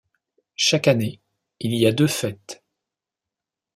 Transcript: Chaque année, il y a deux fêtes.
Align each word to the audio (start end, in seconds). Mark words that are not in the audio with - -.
Chaque 0.55 0.87
année, 0.87 1.21
il 1.59 1.75
y 1.75 1.85
a 1.85 1.91
deux 1.91 2.07
fêtes. 2.07 2.63